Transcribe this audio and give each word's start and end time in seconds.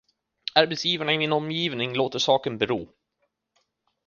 Arbetsgivarna 0.61 1.13
i 1.13 1.17
min 1.17 1.31
omgivning 1.31 1.93
låter 1.95 2.19
saken 2.19 2.57
bero. 2.57 2.87